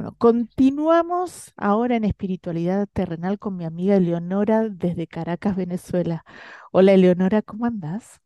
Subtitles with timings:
[0.00, 6.24] Bueno, continuamos ahora en espiritualidad terrenal con mi amiga Eleonora desde Caracas, Venezuela.
[6.72, 8.18] Hola Eleonora, ¿cómo andás?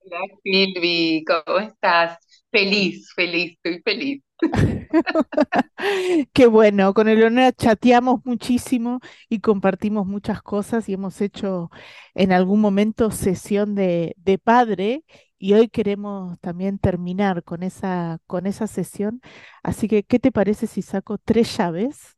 [0.00, 2.18] Hola Silvi, ¿cómo estás?
[2.50, 4.22] Feliz, feliz, estoy feliz.
[6.32, 11.70] Qué bueno, con Eleonora chateamos muchísimo y compartimos muchas cosas y hemos hecho
[12.14, 15.04] en algún momento sesión de, de padre
[15.38, 19.20] y hoy queremos también terminar con esa, con esa sesión.
[19.62, 22.16] Así que, ¿qué te parece si saco tres llaves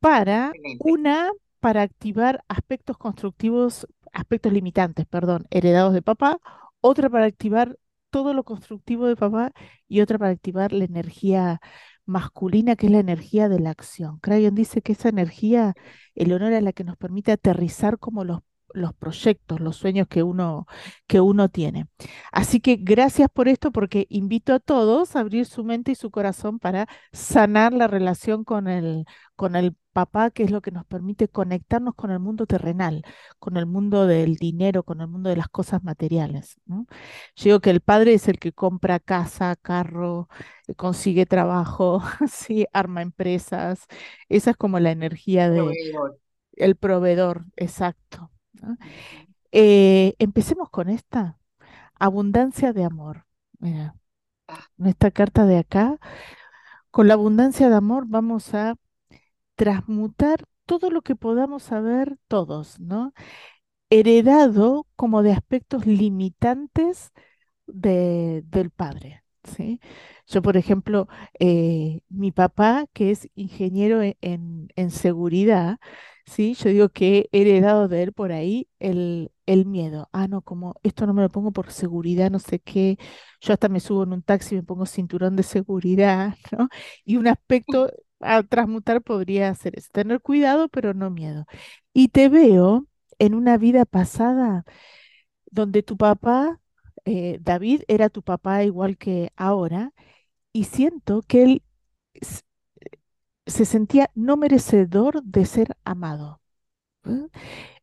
[0.00, 0.84] para Excelente.
[0.90, 1.30] una,
[1.60, 6.38] para activar aspectos constructivos, aspectos limitantes, perdón, heredados de papá,
[6.80, 7.76] otra para activar
[8.12, 9.52] todo lo constructivo de papá
[9.88, 11.60] y otra para activar la energía
[12.06, 14.18] masculina, que es la energía de la acción.
[14.20, 15.74] Crayon dice que esa energía,
[16.14, 18.40] el honor es la que nos permite aterrizar como los,
[18.74, 20.66] los proyectos, los sueños que uno,
[21.06, 21.86] que uno tiene.
[22.32, 26.10] Así que gracias por esto, porque invito a todos a abrir su mente y su
[26.10, 29.04] corazón para sanar la relación con el,
[29.36, 33.02] con el papá, que es lo que nos permite conectarnos con el mundo terrenal,
[33.38, 36.56] con el mundo del dinero, con el mundo de las cosas materiales.
[36.66, 36.86] ¿no?
[37.36, 40.28] Yo digo que el padre es el que compra casa, carro,
[40.66, 43.86] eh, consigue trabajo, sí, arma empresas.
[44.28, 45.62] Esa es como la energía de
[46.56, 48.31] el proveedor, exacto.
[49.52, 51.38] Eh, empecemos con esta,
[51.98, 53.26] abundancia de amor.
[53.60, 53.96] Mira,
[54.76, 55.98] nuestra carta de acá,
[56.90, 58.76] con la abundancia de amor vamos a
[59.56, 63.14] transmutar todo lo que podamos saber todos, ¿no?
[63.90, 67.12] Heredado como de aspectos limitantes
[67.66, 69.80] de- del padre, ¿sí?
[70.26, 71.08] Yo, por ejemplo,
[71.40, 75.78] eh, mi papá, que es ingeniero e- en, en seguridad,
[76.26, 76.54] ¿sí?
[76.54, 80.08] Yo digo que he heredado de él por ahí el, el miedo.
[80.12, 82.98] Ah, no, como esto no me lo pongo por seguridad, no sé qué.
[83.40, 86.68] Yo hasta me subo en un taxi y me pongo cinturón de seguridad, ¿no?
[87.04, 87.90] Y un aspecto
[88.20, 91.46] a transmutar podría ser eso, tener cuidado, pero no miedo.
[91.92, 92.86] Y te veo
[93.18, 94.64] en una vida pasada
[95.50, 96.60] donde tu papá,
[97.04, 99.92] eh, David, era tu papá igual que ahora,
[100.52, 101.62] y siento que él
[103.46, 106.40] se sentía no merecedor de ser amado.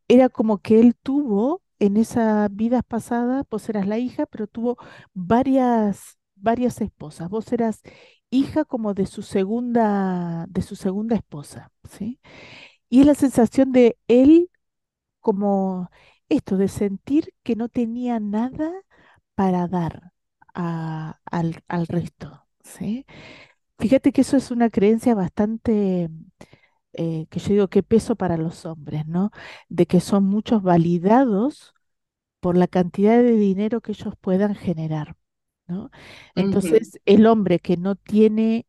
[0.07, 4.77] Era como que él tuvo en esa vida pasada, vos eras la hija, pero tuvo
[5.13, 7.29] varias, varias esposas.
[7.29, 7.81] Vos eras
[8.31, 12.19] hija como de su segunda, de su segunda esposa, ¿sí?
[12.89, 14.49] Y es la sensación de él
[15.21, 15.89] como
[16.29, 18.71] esto, de sentir que no tenía nada
[19.35, 20.13] para dar
[20.53, 23.05] al, al resto, ¿sí?
[23.79, 26.09] Fíjate que eso es una creencia bastante,
[26.93, 29.31] eh, que yo digo que peso para los hombres, ¿no?
[29.69, 31.73] De que son muchos validados
[32.41, 35.17] por la cantidad de dinero que ellos puedan generar,
[35.67, 35.91] ¿no?
[36.35, 38.67] Entonces, el hombre que no tiene,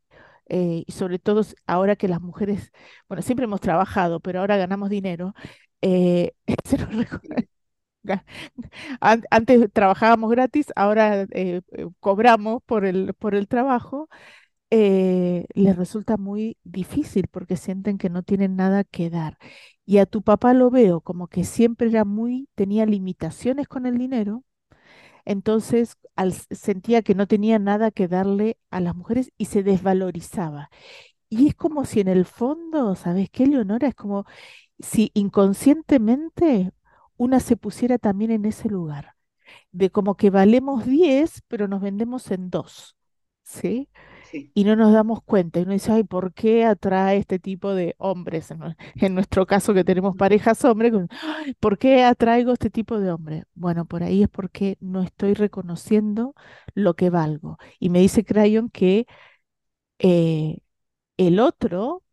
[0.49, 2.71] eh, y sobre todo ahora que las mujeres,
[3.09, 5.33] bueno, siempre hemos trabajado, pero ahora ganamos dinero,
[5.81, 6.33] eh,
[6.65, 6.89] se nos
[9.01, 11.61] an- antes trabajábamos gratis, ahora eh,
[11.99, 14.09] cobramos por el, por el trabajo
[14.71, 19.37] eh, les resulta muy difícil porque sienten que no tienen nada que dar.
[19.85, 23.97] Y a tu papá lo veo como que siempre era muy, tenía limitaciones con el
[23.97, 24.43] dinero,
[25.25, 30.69] entonces al, sentía que no tenía nada que darle a las mujeres y se desvalorizaba.
[31.29, 33.87] Y es como si en el fondo, ¿sabes qué, Leonora?
[33.89, 34.25] Es como
[34.79, 36.71] si inconscientemente
[37.17, 39.15] una se pusiera también en ese lugar,
[39.71, 42.95] de como que valemos 10 pero nos vendemos en dos.
[43.43, 43.89] ¿Sí?
[44.31, 44.51] Sí.
[44.53, 45.59] y no nos damos cuenta.
[45.59, 48.49] Y uno dice, ay, ¿por qué atrae este tipo de hombres?
[48.51, 52.69] En, nue- en nuestro caso que tenemos parejas hombres, con, "Ay, ¿por qué atraigo este
[52.69, 53.43] tipo de hombre?
[53.55, 56.33] Bueno, por ahí es porque no estoy reconociendo
[56.75, 57.57] lo que valgo.
[57.79, 59.05] Y me dice Crayon que
[59.99, 60.59] eh,
[61.17, 62.03] el otro,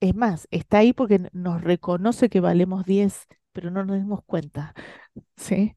[0.00, 4.74] es más, está ahí porque nos reconoce que valemos 10 pero no nos dimos cuenta,
[5.36, 5.76] ¿sí?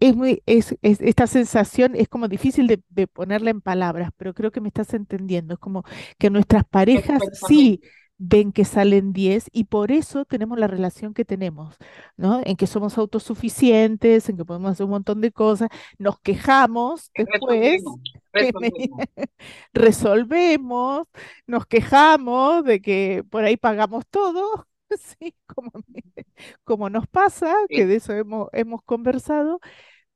[0.00, 4.34] Es muy, es, es- esta sensación es como difícil de, de ponerla en palabras, pero
[4.34, 5.54] creo que me estás entendiendo.
[5.54, 5.84] Es como
[6.18, 7.80] que nuestras parejas sí
[8.20, 11.76] ven que salen 10 y por eso tenemos la relación que tenemos,
[12.16, 12.40] ¿no?
[12.44, 15.68] En que somos autosuficientes, en que podemos hacer un montón de cosas,
[15.98, 18.00] nos quejamos después, Resolvemos,
[18.32, 18.98] resolvemos.
[19.72, 21.06] resolvemos,
[21.46, 24.66] nos quejamos de que por ahí pagamos todo,
[25.20, 25.34] ¿sí?
[25.46, 26.17] Como, me-
[26.64, 29.60] como nos pasa, que de eso hemos, hemos conversado,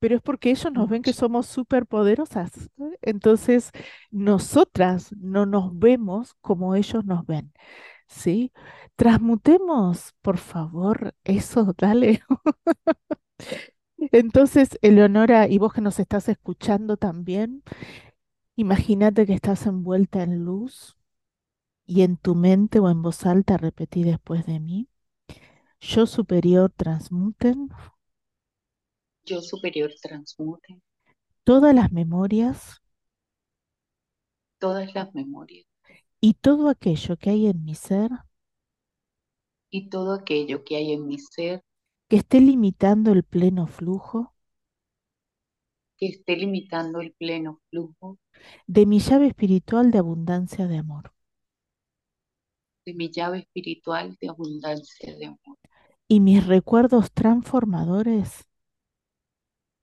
[0.00, 2.52] pero es porque ellos nos ven que somos súper poderosas.
[3.02, 3.70] Entonces,
[4.10, 7.52] nosotras no nos vemos como ellos nos ven.
[8.12, 8.52] ¿sí?
[8.96, 12.22] Transmutemos, por favor, eso, dale.
[14.12, 17.62] Entonces, Eleonora, y vos que nos estás escuchando también,
[18.56, 20.96] imagínate que estás envuelta en luz
[21.86, 24.88] y en tu mente o en voz alta repetí después de mí,
[25.82, 27.69] yo superior transmuten
[29.25, 30.81] Yo superior transmute
[31.44, 32.82] todas las memorias
[34.58, 35.67] todas las memorias.
[36.20, 38.11] Y todo aquello que hay en mi ser
[39.70, 41.62] y todo aquello que hay en mi ser
[42.08, 44.32] que esté limitando el pleno flujo
[45.96, 48.19] que esté limitando el pleno flujo
[48.67, 51.12] de mi llave espiritual de abundancia de amor.
[52.87, 55.58] de mi llave espiritual de abundancia de amor
[56.12, 58.47] Y mis recuerdos transformadores.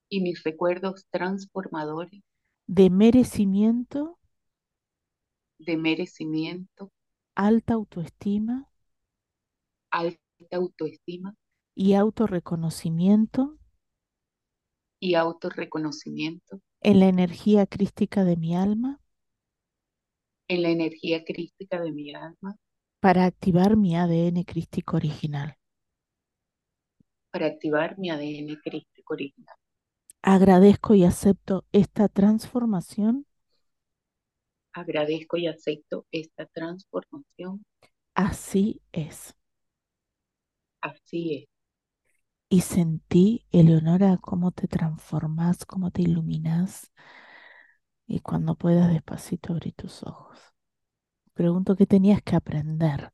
[0.09, 2.21] Y mis recuerdos transformadores.
[2.67, 4.19] De merecimiento,
[5.57, 6.91] de merecimiento,
[7.33, 8.69] alta autoestima.
[9.89, 10.19] Alta
[10.51, 11.33] autoestima.
[11.73, 13.57] Y autorreconocimiento.
[14.99, 16.61] Y autorreconocimiento.
[16.81, 19.01] En la energía crística de mi alma.
[20.47, 22.55] En la energía crística de mi alma.
[22.99, 25.58] Para activar mi ADN crístico original.
[27.31, 29.55] Para activar mi ADN crístico original.
[30.23, 33.25] Agradezco y acepto esta transformación,
[34.73, 37.63] Agradezco y acepto esta transformación.
[38.15, 39.35] así es.
[40.81, 41.47] Así es.
[42.49, 46.91] Y sentí, Eleonora, cómo te transformas, cómo te iluminas.
[48.07, 50.37] Y cuando puedas, despacito abrí tus ojos.
[51.33, 53.11] Pregunto qué tenías que aprender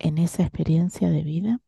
[0.00, 1.60] en esa experiencia de vida.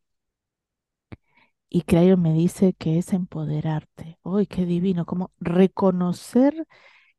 [1.76, 4.18] Y Crayon me dice que es empoderarte.
[4.22, 5.04] ¡Uy, qué divino!
[5.04, 6.66] Como reconocer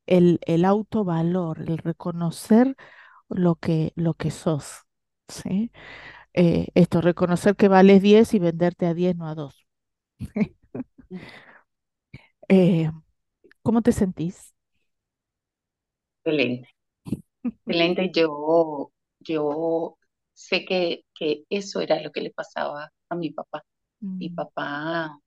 [0.08, 2.76] el, el autovalor, el reconocer
[3.30, 4.86] lo que, lo que sos.
[5.28, 5.72] ¿sí?
[6.34, 9.68] Eh, esto, reconocer que vales 10 y venderte a 10, no a 2.
[12.50, 12.90] Eh,
[13.64, 14.56] ¿cómo te sentís?
[16.24, 16.70] Excelente.
[17.66, 18.12] Excelente.
[18.14, 19.98] Yo, yo
[20.34, 23.64] sé que, que eso era lo que le pasaba a mi papá.
[24.20, 25.20] Mi Mm, papá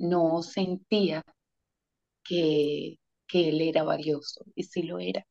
[0.00, 1.22] no sentía
[2.24, 2.98] que,
[3.28, 5.24] que él era valioso y sí lo era,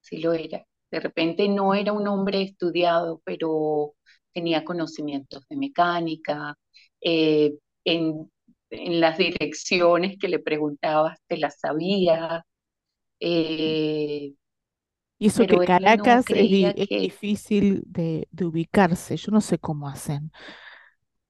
[0.00, 0.64] sí lo era.
[0.90, 3.94] De repente no era un hombre estudiado, pero
[4.32, 6.56] tenía conocimientos de mecánica,
[7.00, 7.54] eh,
[7.84, 8.30] en,
[8.70, 12.44] en las direcciones que le preguntabas te las sabía,
[13.20, 14.34] eh,
[15.18, 16.50] Y eso que no Caracas es,
[16.86, 19.16] que difícil de, de ubicarse.
[19.16, 20.32] Yo no sé cómo hacen.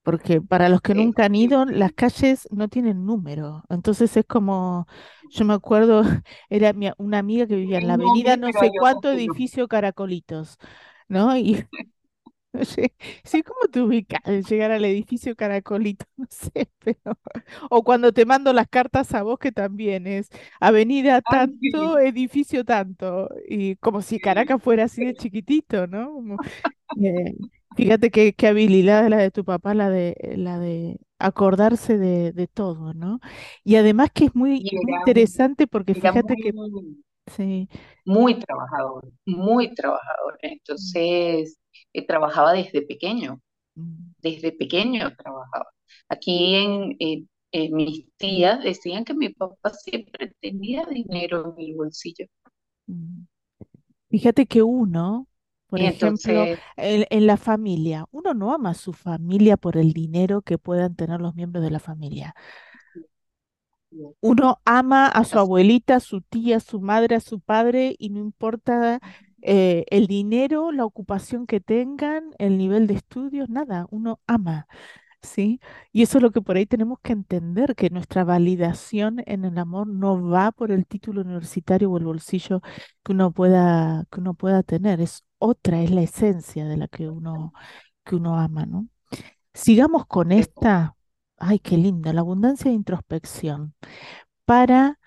[0.04, 3.64] Porque para los que eh, nunca han ido, las calles no tienen número.
[3.70, 4.86] Entonces es como,
[5.30, 6.02] yo me acuerdo,
[6.50, 9.18] era una amiga que vivía en la avenida no sé cuánto no.
[9.18, 10.58] edificio Caracolitos,
[11.08, 11.36] ¿no?
[11.36, 11.64] Y
[12.52, 16.06] oye, sí, ¿cómo te ubicas al llegar al edificio Caracolito?
[16.16, 17.18] No sé, pero...
[17.70, 20.28] O cuando te mando las cartas a vos, que también es
[20.60, 23.28] avenida Ay, tanto, edificio tanto.
[23.48, 26.12] Y como si Caracas fuera así de chiquitito, ¿no?
[26.14, 26.36] Como,
[27.02, 27.34] eh,
[27.74, 32.46] fíjate qué, qué habilidad la de tu papá, la de, la de acordarse de, de
[32.48, 33.20] todo, ¿no?
[33.64, 37.68] Y además que es muy, y muy era, interesante porque era fíjate que muy, sí,
[38.04, 40.38] muy trabajador, muy trabajador.
[40.78, 41.58] mm, Entonces,
[41.92, 43.40] eh, trabajaba desde pequeño,
[43.76, 45.66] mm, desde pequeño trabajaba.
[46.08, 51.76] Aquí en, en- en mis tías decían que mi papá siempre tenía dinero en el
[51.76, 52.26] bolsillo.
[52.86, 53.26] mm.
[54.10, 55.28] Fíjate que uno,
[55.68, 60.42] por ejemplo, en, en la familia, uno no ama a su familia por el dinero
[60.42, 62.34] que puedan tener los miembros de la familia.
[64.20, 68.10] Uno ama a su abuelita, a su tía, a su madre, a su padre, y
[68.10, 69.00] no importa
[69.42, 74.66] eh, el dinero, la ocupación que tengan, el nivel de estudios, nada, uno ama.
[75.24, 75.60] ¿Sí?
[75.92, 79.58] Y eso es lo que por ahí tenemos que entender, que nuestra validación en el
[79.58, 82.60] amor no va por el título universitario o el bolsillo
[83.04, 87.08] que uno pueda, que uno pueda tener, es otra, es la esencia de la que
[87.10, 87.52] uno,
[88.04, 88.88] que uno ama, ¿no?
[89.54, 90.96] Sigamos con esta,
[91.38, 93.74] ay, qué linda, la abundancia de introspección,
[94.46, 94.98] para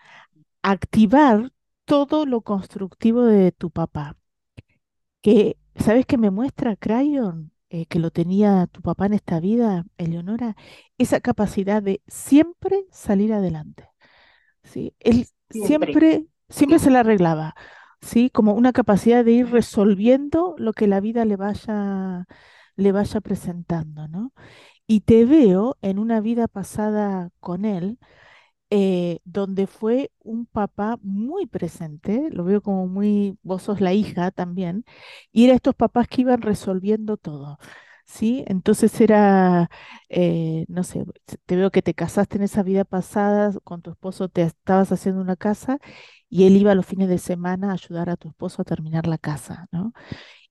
[0.64, 1.52] activar
[1.86, 4.18] todo lo constructivo de tu papá,
[5.22, 7.52] que ¿Sabes qué me muestra Crayon?
[7.70, 10.56] Eh, que lo tenía tu papá en esta vida, Eleonora,
[10.98, 13.90] esa capacidad de siempre salir adelante.
[14.64, 14.96] ¿sí?
[15.00, 17.56] Él Siempre, siempre, siempre se la arreglaba,
[18.02, 18.30] ¿sí?
[18.30, 22.26] Como una capacidad de ir resolviendo lo que la vida le vaya,
[22.76, 24.34] le vaya presentando, ¿no?
[24.88, 27.98] Y te veo en una vida pasada con él
[28.70, 34.32] eh, donde fue un papá muy presente, lo veo como muy, vos sos la hija
[34.32, 34.86] también,
[35.32, 37.60] y era estos papás que iban resolviendo todo,
[38.06, 38.44] ¿sí?
[38.48, 39.70] Entonces era,
[40.10, 41.06] eh, no sé,
[41.46, 45.22] te veo que te casaste en esa vida pasada, con tu esposo te estabas haciendo
[45.22, 45.80] una casa
[46.30, 49.18] y él iba los fines de semana a ayudar a tu esposo a terminar la
[49.18, 49.94] casa, ¿no?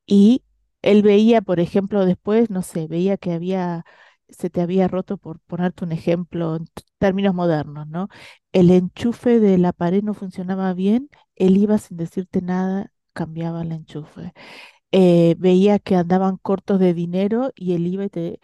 [0.07, 0.45] Y
[0.83, 3.85] él veía, por ejemplo, después, no sé, veía que había,
[4.29, 6.67] se te había roto, por ponerte un ejemplo en
[6.99, 8.09] términos modernos, ¿no?
[8.53, 13.73] El enchufe de la pared no funcionaba bien, él iba sin decirte nada, cambiaba el
[13.73, 14.33] enchufe.
[14.93, 18.41] Eh, veía que andaban cortos de dinero y él iba y te,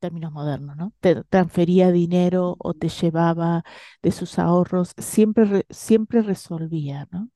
[0.00, 0.92] términos modernos, ¿no?
[1.00, 3.64] Te transfería dinero o te llevaba
[4.02, 7.30] de sus ahorros, siempre, re- siempre resolvía, ¿no?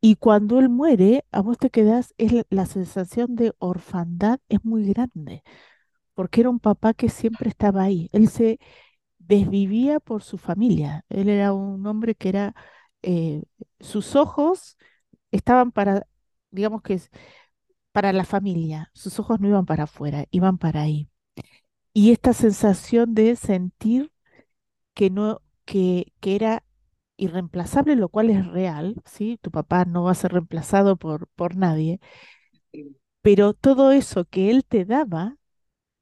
[0.00, 4.84] Y cuando él muere, a vos te quedás, es la sensación de orfandad es muy
[4.86, 5.42] grande,
[6.20, 8.10] porque era un papá que siempre estaba ahí.
[8.12, 8.58] Él se
[9.18, 11.04] desvivía por su familia.
[11.10, 12.54] Él era un hombre que era,
[13.02, 13.42] eh,
[13.80, 14.78] sus ojos
[15.32, 16.06] estaban para,
[16.52, 17.00] digamos que
[17.92, 18.90] para la familia.
[18.94, 21.08] Sus ojos no iban para afuera, iban para ahí.
[21.94, 24.12] Y esta sensación de sentir
[24.94, 26.64] que no, que, que era
[27.18, 29.38] irreemplazable, lo cual es real, ¿sí?
[29.42, 32.00] Tu papá no va a ser reemplazado por, por nadie
[33.22, 35.36] Pero todo eso que él te daba,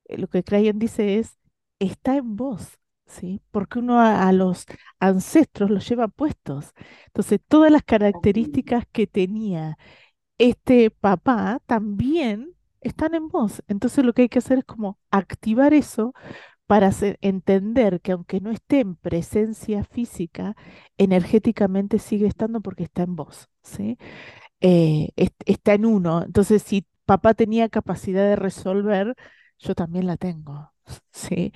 [0.08, 1.38] lo que Crayon dice es,
[1.78, 3.40] está en vos, ¿sí?
[3.50, 4.66] Porque uno a, a los
[5.00, 6.72] ancestros los lleva puestos.
[7.06, 9.76] Entonces, todas las características que tenía
[10.38, 13.62] este papá también están en vos.
[13.68, 16.14] Entonces, lo que hay que hacer es como activar eso
[16.66, 20.56] para hacer- entender que aunque no esté en presencia física,
[20.98, 23.98] energéticamente sigue estando porque está en vos, ¿sí?
[24.60, 26.22] eh, est- está en uno.
[26.24, 29.14] Entonces, si papá tenía capacidad de resolver,
[29.58, 30.72] yo también la tengo,
[31.12, 31.52] ¿sí?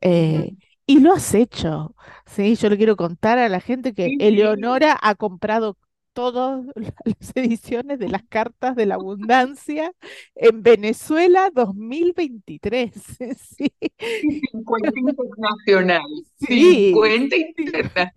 [0.00, 0.56] Eh,
[0.86, 1.94] y lo has hecho,
[2.26, 2.56] ¿sí?
[2.56, 4.26] Yo le quiero contar a la gente que Sí, sí.
[4.26, 5.78] Eleonora ha comprado
[6.12, 9.92] todas las ediciones de las cartas de la abundancia
[10.34, 12.92] en Venezuela 2023,
[13.58, 13.72] ¿sí?
[14.20, 16.02] Y 50 internacional.
[16.36, 18.12] Sí, 50 sí, internacional.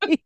[0.00, 0.20] sí.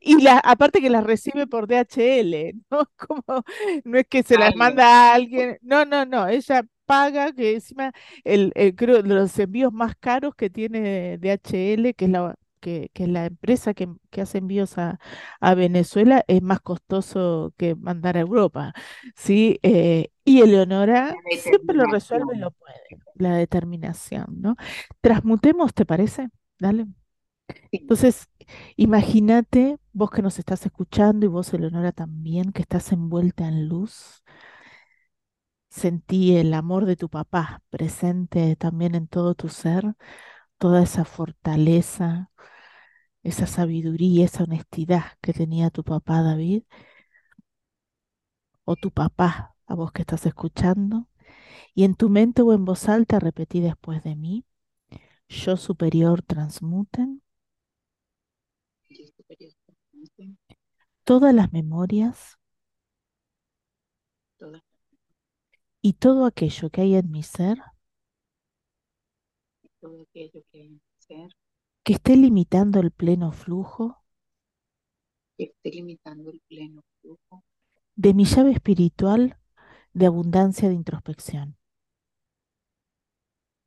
[0.00, 2.84] Y la, aparte que las recibe por DHL, ¿no?
[2.96, 3.42] Como,
[3.84, 7.54] no es que se las Ay, manda a alguien, no, no, no, ella paga, que
[7.54, 7.92] encima
[8.24, 12.90] el, el- creo de los envíos más caros que tiene DHL, que es la, que,
[12.94, 14.98] que es la empresa que, que hace envíos a,
[15.40, 18.74] a Venezuela, es más costoso que mandar a Europa,
[19.16, 19.58] ¿sí?
[19.62, 22.74] Eh, y Eleonora siempre lo resuelve y lo puede,
[23.14, 24.56] la determinación, ¿no?
[25.00, 26.28] Transmutemos, ¿te parece?
[26.58, 26.86] Dale.
[27.82, 28.28] Entonces,
[28.76, 34.22] imagínate, vos que nos estás escuchando y vos, Eleonora, también, que estás envuelta en luz,
[35.78, 39.94] sentí el amor de tu papá presente también en todo tu ser,
[40.58, 42.30] toda esa fortaleza,
[43.24, 46.64] esa sabiduría, esa honestidad que tenía tu papá David,
[48.64, 51.08] o tu papá, a vos que estás escuchando,
[51.74, 54.44] y en tu mente o en voz alta repetí después de mí,
[55.28, 57.22] yo superior transmuten.
[61.02, 62.38] Todas las memorias
[64.38, 64.60] Todo,
[65.82, 67.58] y todo aquello que hay en mi ser
[69.80, 71.36] todo aquello que hay que hacer,
[71.84, 73.98] que esté limitando el pleno flujo
[75.36, 77.42] que esté limitando el pleno flujo
[77.96, 79.38] de mi llave espiritual
[79.92, 81.56] de abundancia de introspección.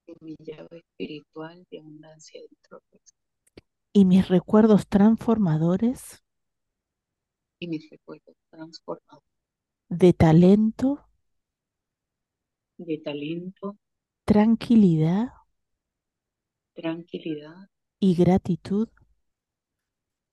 [0.05, 3.19] de mi llave espiritual de abundancia de introspección
[3.93, 6.21] Y mis recuerdos transformadores
[7.59, 9.23] y mis recuerdos transformados
[9.89, 11.07] de talento,
[12.85, 13.77] de talento,
[14.25, 15.29] tranquilidad.
[16.73, 17.69] tranquilidad.
[18.01, 18.89] Y gratitud.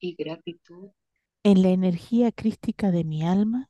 [0.01, 0.91] Y gratitud.
[1.43, 3.69] En la energía crística de mi alma.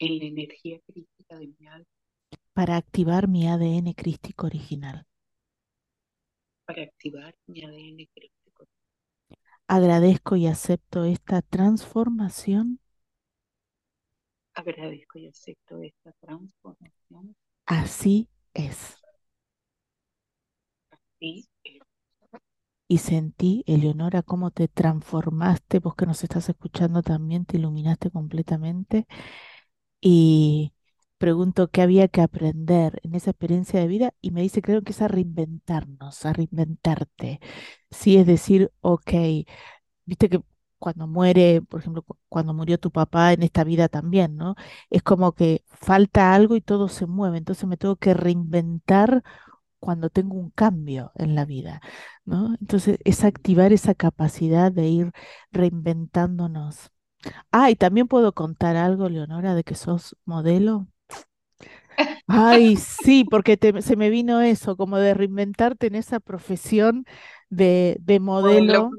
[0.00, 1.86] En la energía crítica de mi alma.
[2.52, 5.06] Para activar mi ADN crístico original.
[6.64, 8.68] para activar mi ADN crítico.
[9.66, 12.80] Agradezco y acepto esta transformación,
[14.58, 17.34] Agradezco y acepto esta transformación
[17.66, 18.98] así es.
[21.20, 21.78] y eh,
[22.90, 29.06] Y sentí, Eleonora, cómo te transformaste, vos que nos estás escuchando también, te iluminaste completamente.
[30.00, 30.74] Y
[31.18, 34.92] pregunto qué había que aprender en esa experiencia de vida y me dice, creo que
[34.92, 37.40] es a reinventarnos, a reinventarte.
[37.90, 39.12] Sí, es decir, ok,
[40.06, 40.42] viste que
[40.78, 44.54] cuando muere, por ejemplo, cu- cuando murió tu papá en esta vida también, ¿no?
[44.90, 49.22] Es como que falta algo y todo se mueve, entonces me tengo que reinventar
[49.80, 51.80] cuando tengo un cambio en la vida,
[52.24, 52.56] ¿no?
[52.60, 55.12] Entonces es activar esa capacidad de ir
[55.52, 56.90] reinventándonos.
[57.52, 60.88] Ah, y también puedo contar algo, Leonora, de que sos modelo.
[62.26, 67.04] Ay, sí, porque te- se me vino eso, como de reinventarte en esa profesión
[67.50, 68.98] de, de Modelo modelo.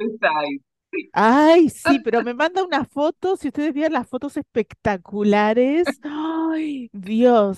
[1.13, 5.87] Ay, sí, pero me manda una foto, si ustedes vieran las fotos espectaculares.
[6.03, 7.57] Ay, Dios,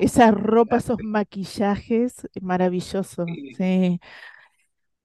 [0.00, 3.24] esa ropa, esos maquillajes, maravilloso.
[3.26, 3.54] Sí.
[3.56, 4.00] Sí.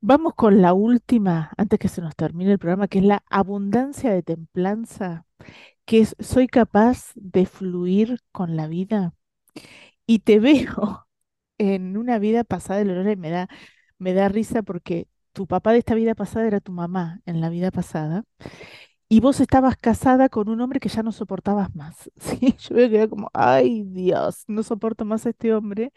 [0.04, 4.12] Vamos con la última, antes que se nos termine el programa, que es la abundancia
[4.12, 5.28] de templanza,
[5.86, 9.14] que es soy capaz de fluir con la vida.
[10.08, 11.08] Y te veo
[11.60, 13.48] en una vida pasada, Lorena, y me da,
[14.00, 17.50] me da risa porque tu papá de esta vida pasada era tu mamá en la
[17.50, 18.24] vida pasada,
[19.10, 22.12] y vos estabas casada con un hombre que ya no soportabas más.
[22.20, 25.94] Sí, yo me quedé como, ay Dios, no soporto más a este hombre.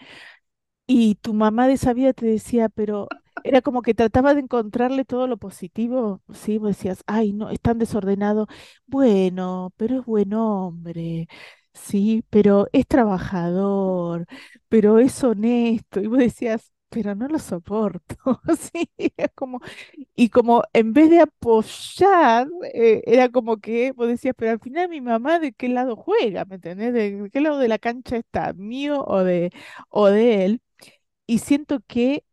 [0.86, 3.08] Y tu mamá de esa vida te decía, pero
[3.42, 6.58] era como que trataba de encontrarle todo lo positivo, ¿sí?
[6.58, 8.46] Vos decías, ay, no, es tan desordenado.
[8.86, 11.28] Bueno, pero es buen hombre,
[11.72, 14.26] sí, pero es trabajador,
[14.68, 16.00] pero es honesto.
[16.02, 18.16] Y vos decías, pero no lo soporto,
[18.72, 18.88] sí,
[19.34, 19.60] como,
[20.16, 24.88] y como en vez de apoyar, eh, era como que vos decías, pero al final
[24.90, 26.92] mi mamá de qué lado juega, ¿me entendés?
[26.94, 28.52] ¿De qué lado de la cancha está?
[28.54, 29.50] ¿Mío o de,
[29.90, 30.62] o de él?
[31.26, 32.24] Y siento que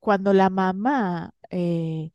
[0.00, 2.12] cuando la mamá, eh,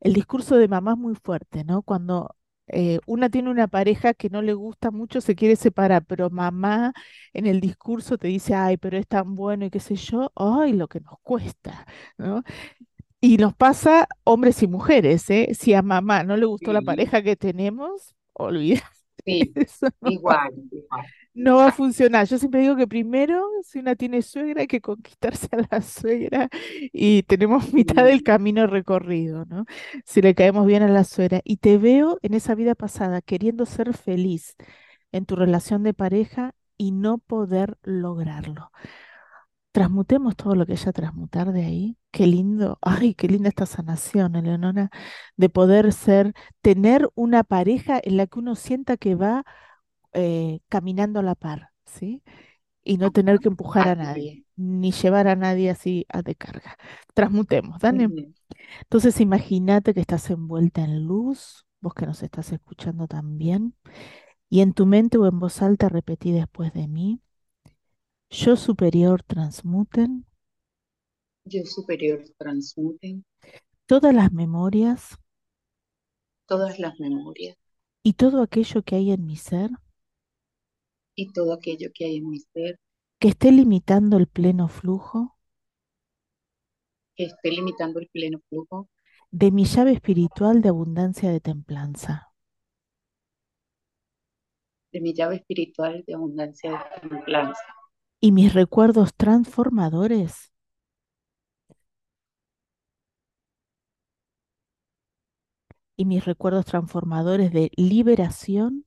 [0.00, 1.82] el discurso de mamá es muy fuerte, ¿no?
[1.82, 2.36] Cuando
[2.72, 6.92] eh, una tiene una pareja que no le gusta mucho, se quiere separar, pero mamá
[7.32, 10.72] en el discurso te dice, ay, pero es tan bueno y qué sé yo, ay,
[10.74, 11.86] lo que nos cuesta,
[12.18, 12.42] ¿no?
[13.20, 15.50] Y nos pasa hombres y mujeres, ¿eh?
[15.54, 18.86] Si a mamá no le gustó la pareja que tenemos, olvídate,
[19.24, 19.52] sí,
[20.00, 21.06] no igual, igual.
[21.34, 22.26] no va a funcionar.
[22.26, 26.48] Yo siempre digo que primero, si una tiene suegra, hay que conquistarse a la suegra
[26.92, 29.64] y tenemos mitad del camino recorrido, ¿no?
[30.04, 31.40] Si le caemos bien a la suegra.
[31.44, 34.56] Y te veo en esa vida pasada queriendo ser feliz
[35.12, 38.70] en tu relación de pareja y no poder lograrlo.
[39.72, 41.98] Transmutemos todo lo que haya transmutar de ahí.
[42.10, 44.90] Qué lindo, ay, qué linda esta sanación, Eleonora,
[45.36, 49.44] de poder ser, tener una pareja en la que uno sienta que va
[50.12, 52.22] eh, caminando a la par, ¿sí?
[52.82, 56.76] y no tener que empujar a nadie, ni llevar a nadie así a de carga.
[57.14, 58.34] Transmutemos, Dani.
[58.82, 63.74] Entonces imagínate que estás envuelta en luz, vos que nos estás escuchando también,
[64.48, 67.20] y en tu mente o en voz alta repetí después de mí,
[68.30, 70.24] yo superior transmuten
[71.44, 73.24] Yo superior transmuten.
[73.86, 75.18] Todas las memorias
[76.46, 77.56] todas las memorias.
[78.02, 79.70] Y todo aquello que hay en mi ser
[81.14, 82.80] y todo aquello que hay en mi ser
[83.20, 85.36] que esté limitando el pleno flujo
[87.14, 88.88] que esté limitando el pleno flujo
[89.30, 92.32] de mi llave espiritual de abundancia de templanza.
[94.92, 97.62] de mi llave espiritual de abundancia de templanza
[98.22, 100.50] Y mis recuerdos transformadores
[105.96, 108.86] y mis recuerdos transformadores de liberación,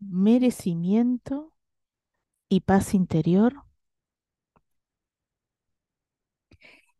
[0.00, 1.52] merecimiento
[2.48, 3.64] y paz interior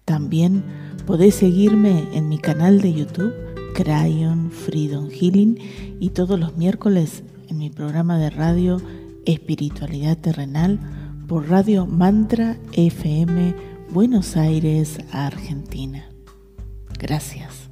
[0.05, 0.62] También
[1.07, 3.33] podés seguirme en mi canal de YouTube,
[3.75, 5.57] Crayon Freedom Healing,
[6.01, 8.83] y todos los miércoles en mi programa de radio
[9.25, 10.81] Espiritualidad Terrenal
[11.29, 13.55] por Radio Mantra FM
[13.90, 16.11] Buenos Aires, Argentina.
[16.99, 17.66] Gracias.